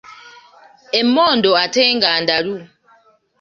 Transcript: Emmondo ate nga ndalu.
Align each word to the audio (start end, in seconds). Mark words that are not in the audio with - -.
Emmondo 0.99 1.51
ate 1.63 1.83
nga 1.95 2.09
ndalu. 2.21 2.55